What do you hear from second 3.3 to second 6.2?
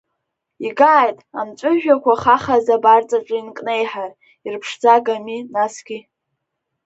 инкнеиҳар, ирԥшӡагами, насгьы…